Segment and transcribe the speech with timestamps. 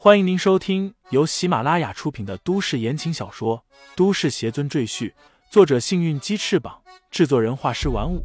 [0.00, 3.64] 欢迎您收听由喜马拉雅出品的都市言情小说
[3.96, 5.10] 《都市邪尊赘婿》，
[5.50, 8.24] 作者：幸运鸡翅膀，制作人：画师玩五。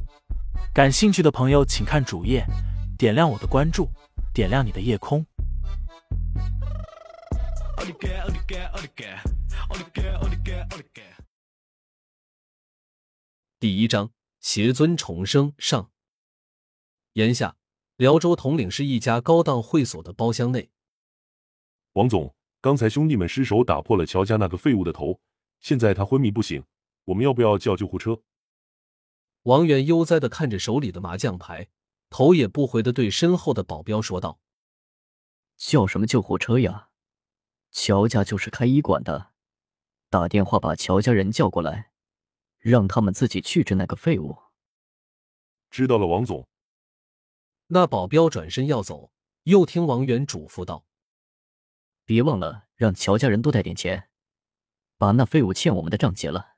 [0.72, 2.46] 感兴趣的朋友，请看主页，
[2.96, 3.90] 点亮我的关注，
[4.36, 5.26] 点亮你的夜空。
[13.60, 15.90] 第一章邪尊重生上。
[17.14, 17.56] 眼下，
[17.98, 20.70] 辽州统领是一家高档会所的包厢内。
[21.94, 25.20] 王总，刚才兄弟们失手打破了乔家那个废物的头，
[25.60, 26.64] 现在他昏迷不醒，
[27.06, 28.20] 我们要不要叫救护车？
[29.44, 31.70] 王源悠哉的看着手里的麻将牌，
[32.10, 34.40] 头也不回的对身后的保镖说道
[35.56, 36.90] ：“叫什么救护车呀？
[37.72, 39.32] 乔家就是开医馆的，
[40.10, 41.92] 打电话把乔家人叫过来，
[42.58, 44.36] 让他们自己去治那个废物。”
[45.70, 46.48] 知道了，王总。
[47.68, 49.12] 那保镖转身要走，
[49.44, 50.86] 又听王源嘱咐道。
[52.14, 54.08] 别忘了让乔家人多带点钱，
[55.00, 56.58] 把那废物欠我们的账结了。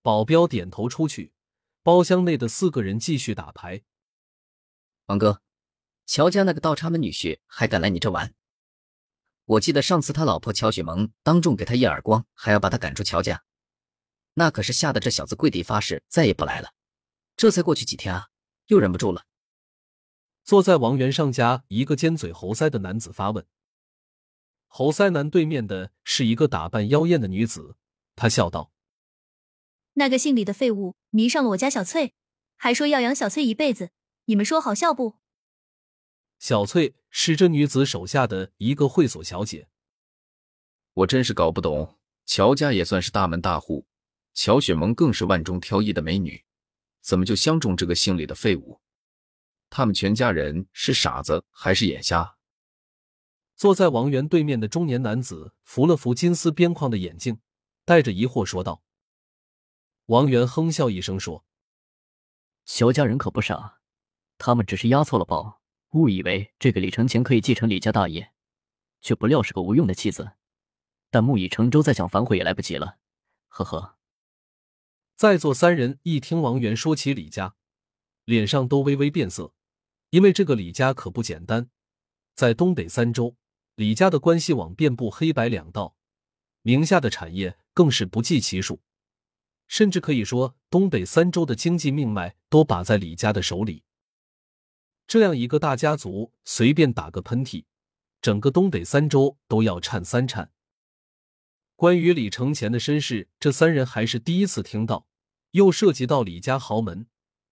[0.00, 1.32] 保镖点头出去，
[1.82, 3.82] 包厢内的四个人继续打牌。
[5.06, 5.42] 王哥，
[6.06, 8.32] 乔家那个倒插门女婿还敢来你这玩？
[9.44, 13.42] 我记得上次他老婆乔雪萌当众给他一耳光，还要把他赶出乔家，
[14.34, 16.74] 那可是吓得这小子跪地发誓再也不来了。
[17.36, 18.28] 这才过去几天啊，
[18.68, 19.24] 又忍不住了。
[20.44, 23.44] 坐在王元上家一个尖嘴猴腮的男子发问。
[24.68, 27.76] 猴腮男对面的是一个打扮妖艳的女子，
[28.14, 28.72] 她笑道
[29.94, 32.14] ：“那个姓李的废物迷上了我家小翠，
[32.56, 33.90] 还说要养小翠一辈子，
[34.26, 35.16] 你们说好笑不？”
[36.38, 39.68] 小翠是这女子手下的一个会所小姐。
[40.92, 43.88] 我真是搞不懂，乔家也算是大门大户，
[44.34, 46.44] 乔雪萌更是万中挑一的美女，
[47.00, 48.80] 怎么就相中这个姓李的废物？
[49.70, 52.37] 他们全家人是傻子还是眼瞎？
[53.58, 57.40] 坐在王源对面的中年男子扶了扶金丝边框的眼镜，
[57.84, 58.84] 带着疑惑说道
[60.06, 61.44] ：“王源哼笑一声说，
[62.64, 63.80] 乔家人可不傻，
[64.38, 65.60] 他们只是押错了宝，
[65.94, 68.32] 误以为这个李承前可以继承李家大业，
[69.00, 70.34] 却不料是个无用的弃子。
[71.10, 72.98] 但木已成舟，再想反悔也来不及了。
[73.48, 73.96] 呵呵。”
[75.18, 77.56] 在座三人一听王源说起李家，
[78.24, 79.52] 脸上都微微变色，
[80.10, 81.68] 因为这个李家可不简单，
[82.36, 83.34] 在东北三州。
[83.78, 85.94] 李家的关系网遍布黑白两道，
[86.62, 88.80] 名下的产业更是不计其数，
[89.68, 93.84] 甚至可以说东北三州的经济命脉都把在李家的手里。
[95.06, 97.66] 这样一个大家族，随便打个喷嚏，
[98.20, 100.50] 整个东北三州都要颤三颤。
[101.76, 105.06] 关于李承前的身世，这三人还是第一次听到，
[105.52, 107.06] 又涉及到李家豪门，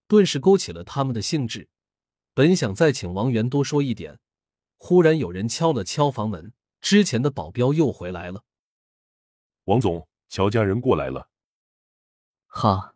[0.09, 1.69] 顿时勾起了他们的兴致。
[2.35, 4.19] 本想再请王源多说一点。
[4.77, 8.45] 忽然有人敲了敲房门，之前的保镖又回来了。
[9.65, 11.31] 王总，乔家人过来了。
[12.47, 12.95] 哈，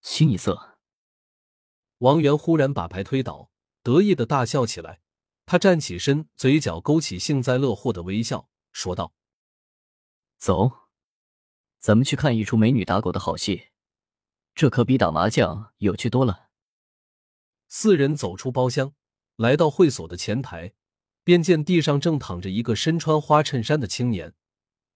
[0.00, 0.78] 清一色。
[1.98, 3.50] 王源忽然把牌推倒，
[3.82, 5.00] 得意的大笑起来。
[5.46, 9.14] 他站起身，嘴角勾起幸灾乐祸的微笑，说道
[10.36, 10.88] ：“走，
[11.78, 13.68] 咱们去看一出美女打狗的好戏，
[14.54, 16.50] 这可比打麻将有趣多了。”
[17.68, 18.94] 四人走出包厢。
[19.36, 20.72] 来到会所的前台，
[21.22, 24.34] 便见地上正躺着一个身穿花衬衫的青年。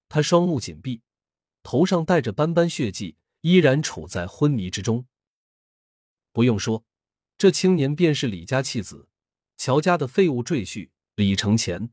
[0.08, 1.02] 他双目紧闭，
[1.62, 5.06] 头上带着斑斑血迹，依然处在昏迷之中。
[6.32, 6.84] 不用说，
[7.36, 9.08] 这青年便是李家弃子，
[9.56, 11.90] 乔家的废物赘婿李承前。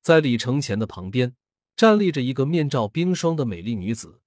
[0.00, 1.36] 在李承前的旁边，
[1.76, 4.20] 站立着一个面罩冰霜的美丽女子。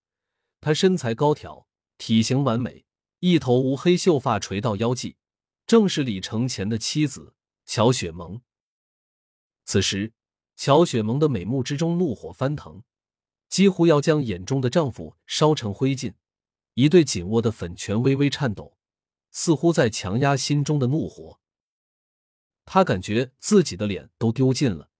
[0.61, 2.85] 她身材高挑，体型完美，
[3.19, 5.17] 一头乌黑秀发垂到腰际。
[5.73, 7.33] 正是李承前的妻子
[7.65, 8.43] 乔雪萌。
[9.63, 10.13] 此时，
[10.55, 12.83] 乔雪萌的美目之中怒火翻腾，
[13.49, 16.13] 几乎要将眼中的丈夫烧成灰烬。
[16.75, 18.77] 一对紧握的粉拳微微颤抖，
[19.31, 21.39] 似乎在强压心中的怒火。
[22.65, 24.91] 她感觉自己的脸都丢尽了，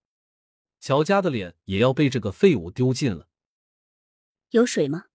[0.79, 3.29] 乔家的脸也要被这个废物丢尽了。
[4.49, 5.05] 有水吗？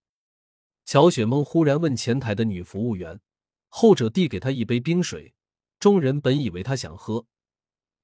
[0.85, 3.21] 乔雪萌忽然问前台的女服务员，
[3.67, 5.35] 后者递给她一杯冰水。
[5.79, 7.27] 众人本以为他想喝，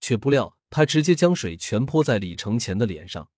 [0.00, 3.30] 却不料他直接将水全泼在李承前的脸上。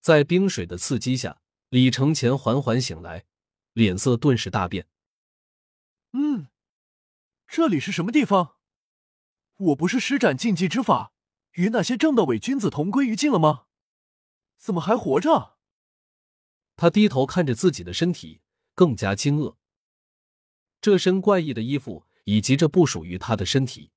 [0.00, 1.40] 在冰水的刺激下，
[1.70, 3.24] 李承前缓缓醒来，
[3.72, 4.86] 脸色顿时大变。
[6.12, 6.48] 嗯，
[7.48, 8.56] 这里是什么地方？
[9.56, 11.14] 我不是施展禁忌之法，
[11.52, 13.66] 与那些正道伪君子同归于尽了吗？
[14.58, 15.56] 怎么还活着？
[16.76, 18.42] 他低头看着自己的身体，
[18.74, 19.56] 更加惊愕。
[20.82, 22.06] 这身怪异的衣服。
[22.24, 23.90] 以及这不属于他的身体，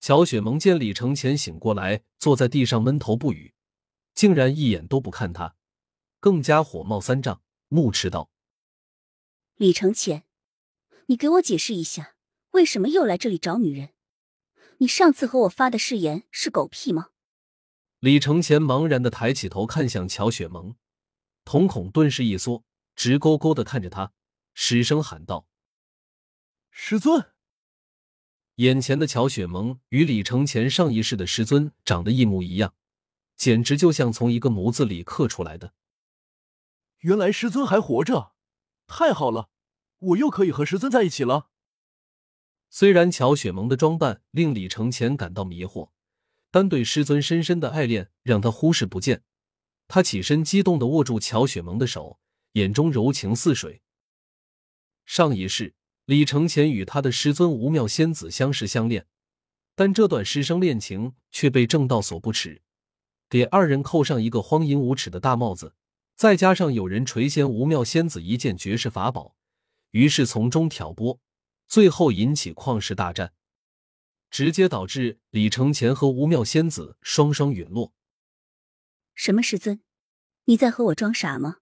[0.00, 3.54] 乔雪萌见李承前醒过来，坐在地上闷头不语，
[4.14, 5.56] 竟然一眼都不看他，
[6.20, 8.30] 更加火冒三丈，怒斥道
[9.56, 10.24] ：“李承前，
[11.06, 12.14] 你给我解释一下，
[12.52, 13.90] 为什么又来这里找女人？
[14.78, 17.08] 你上次和我发的誓言是狗屁吗？”
[18.00, 20.76] 李承前茫然的抬起头看向乔雪萌，
[21.44, 22.62] 瞳孔顿时一缩，
[22.94, 24.12] 直勾勾的看着他，
[24.54, 25.48] 失声喊道
[26.80, 27.32] ：“师尊！”
[28.54, 32.72] 眼前的乔雪萌与李承前上一世的师尊长得一模一样，
[33.36, 35.74] 简直就像从一个模子里刻出来的。
[37.00, 38.32] 原来师尊还活着，
[38.86, 39.50] 太好了，
[39.98, 41.50] 我又可以和师尊在一起了。
[42.70, 45.90] 虽然乔雪萌的装扮令李承前感到迷惑，
[46.52, 49.24] 但对师尊深深的爱恋让他忽视不见。
[49.88, 52.20] 他起身，激动的握住乔雪萌的手，
[52.52, 53.82] 眼中柔情似水。
[55.04, 55.74] 上一世。
[56.08, 59.06] 李承前与他的师尊无妙仙子相识相恋，
[59.74, 62.62] 但这段师生恋情却被正道所不齿，
[63.28, 65.74] 给二人扣上一个荒淫无耻的大帽子。
[66.16, 69.36] 再加上有人垂涎无妙仙子一件绝世法宝，
[69.90, 71.20] 于是从中挑拨，
[71.66, 73.34] 最后引起旷世大战，
[74.30, 77.92] 直接导致李承前和无妙仙子双双陨落。
[79.14, 79.82] 什么师尊？
[80.46, 81.58] 你在和我装傻吗？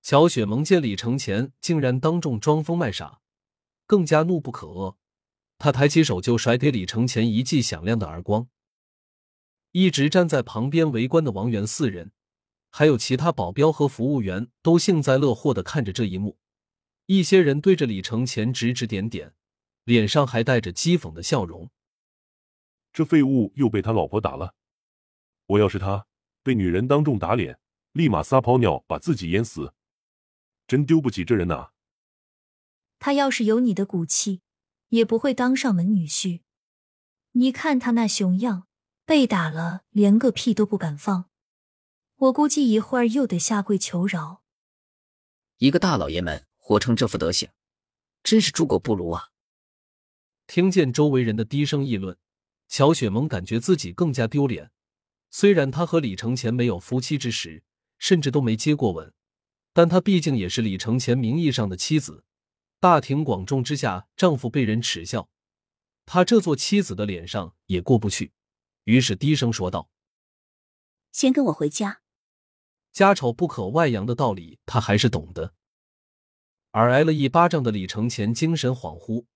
[0.00, 3.20] 乔雪萌见李承前竟然当众装疯卖傻。
[3.90, 4.94] 更加怒不可遏，
[5.58, 8.48] 他抬起手就甩给李承前一记响亮的耳光。
[9.72, 12.12] 一直站在旁边围观的王元四人，
[12.70, 16.38] 还有其他保镖和服务员都幸灾乐祸的看着这一幕。
[17.06, 19.34] 一些人对着李承前指指点点，
[19.82, 21.68] 脸上还带着讥讽的笑容。
[22.92, 24.54] 这废物又被他老婆打了，
[25.46, 26.06] 我要是他，
[26.44, 27.58] 被女人当众打脸，
[27.90, 29.74] 立马撒泡尿把自己淹死，
[30.68, 31.70] 真丢不起这人呐！
[33.00, 34.42] 他要是有你的骨气，
[34.90, 36.42] 也不会当上门女婿。
[37.32, 38.68] 你看他那熊样，
[39.06, 41.30] 被打了连个屁都不敢放。
[42.16, 44.42] 我估计一会儿又得下跪求饶。
[45.56, 47.48] 一个大老爷们活成这副德行，
[48.22, 49.30] 真是猪狗不如啊！
[50.46, 52.18] 听见周围人的低声议论，
[52.68, 54.70] 乔雪萌感觉自己更加丢脸。
[55.30, 57.62] 虽然她和李承前没有夫妻之实，
[57.96, 59.14] 甚至都没接过吻，
[59.72, 62.24] 但她毕竟也是李承前名义上的妻子。
[62.80, 65.28] 大庭广众之下，丈夫被人耻笑，
[66.06, 68.32] 她这做妻子的脸上也过不去，
[68.84, 69.90] 于是低声说道
[71.12, 72.00] ：“先跟我回家。”
[72.90, 75.54] 家丑不可外扬的道理，他还是懂的。
[76.70, 79.26] 而挨了一巴掌的李承前精神恍惚，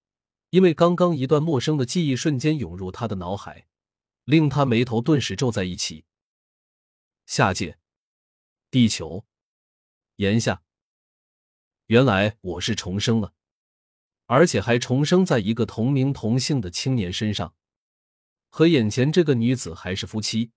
[0.50, 3.68] 因为刚刚一段陌生的记忆瞬间涌入他的脑海，
[4.24, 6.06] 令他眉头顿时皱在一起。
[7.26, 7.78] 下界，
[8.70, 9.26] 地球，
[10.16, 10.63] 炎夏。
[11.94, 13.34] 原来我是重生了，
[14.26, 17.54] 而且还重生在一个同名同姓的青年身上，
[18.48, 20.50] 和眼前这个女子还是夫妻。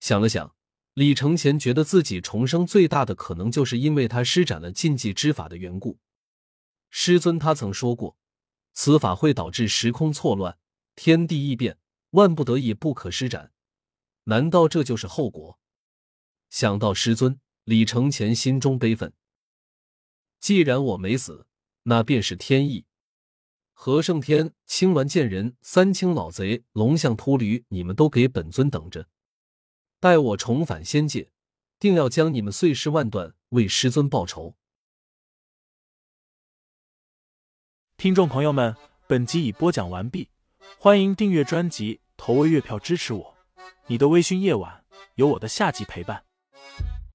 [0.00, 0.56] 想了想，
[0.94, 6.00] 李承前觉得自己重生最大的可能就是因为他施展了禁忌之法的缘故。
[6.90, 8.16] 师尊他曾说过，
[8.72, 10.58] 此法会导致时空错乱、
[10.96, 11.78] 天地异变，
[12.10, 13.52] 万不得已不可施展。
[14.24, 15.60] 难道这就是后果？
[16.50, 19.12] 想到师尊，李承前心中悲愤。
[20.38, 21.46] 既然我没死，
[21.84, 22.86] 那便是天意。
[23.72, 29.08] 何胜天、青鸾剑人、三清老贼、龙象秃驴，你们都给本尊等着！
[30.00, 31.30] 待我重返仙界，
[31.78, 34.56] 定要将你们碎尸万段，为师尊报仇！
[37.96, 40.30] 听众朋友们，本集已播讲完毕，
[40.78, 43.36] 欢迎订阅专辑，投喂月票支持我。
[43.88, 44.84] 你的微醺夜晚，
[45.16, 46.27] 有我的下集陪伴。